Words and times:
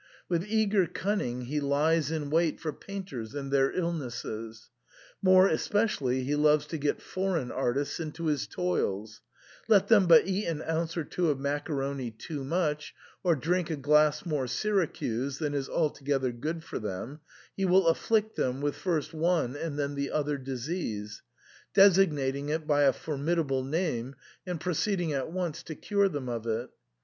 With 0.27 0.47
eager 0.47 0.87
cunning 0.87 1.41
he 1.41 1.59
lies 1.59 2.09
in 2.09 2.31
wait 2.31 2.59
for 2.59 2.73
painters 2.73 3.35
and 3.35 3.51
their 3.51 3.71
illnesses. 3.71 4.71
More 5.21 5.47
especially 5.47 6.23
he 6.23 6.33
loves 6.35 6.65
to 6.69 6.79
get 6.79 7.03
foreign 7.03 7.51
artists 7.51 7.99
into 7.99 8.25
his 8.25 8.47
toils; 8.47 9.21
let 9.67 9.89
them 9.89 10.07
but 10.07 10.25
eat 10.27 10.47
an 10.47 10.63
ounce 10.63 10.97
or 10.97 11.03
two 11.03 11.29
of 11.29 11.39
macaroni 11.39 12.09
too 12.09 12.43
much, 12.43 12.95
or 13.23 13.35
drink 13.35 13.69
a 13.69 13.75
glass 13.75 14.25
more 14.25 14.47
Syracuse 14.47 15.37
than 15.37 15.53
is 15.53 15.69
altogether 15.69 16.31
good 16.31 16.63
for 16.63 16.79
them, 16.79 17.19
he 17.55 17.65
will 17.65 17.85
afflict 17.85 18.35
them 18.35 18.59
with 18.59 18.75
first 18.75 19.13
one 19.13 19.55
and 19.55 19.77
then 19.77 19.93
the 19.93 20.09
other 20.09 20.39
disease, 20.39 21.21
designating 21.75 22.49
it 22.49 22.65
by 22.65 22.85
a 22.85 22.91
formidable 22.91 23.63
name, 23.63 24.15
and 24.47 24.59
pro 24.59 24.73
ceeding 24.73 25.11
at 25.13 25.31
once 25.31 25.61
to 25.61 25.75
cure 25.75 26.09
them 26.09 26.27
of 26.27 26.47
it. 26.47 26.71